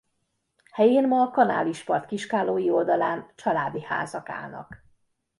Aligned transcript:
Helyén 0.73 1.07
ma 1.07 1.21
a 1.21 1.31
kanálispart 1.31 2.05
kiskállói 2.05 2.69
oldalán 2.69 3.31
családi 3.35 3.83
házak 3.83 4.29
állnak. 4.29 4.83